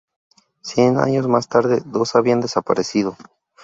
[0.63, 3.15] Cien años más tarde, dos habían desaparecido.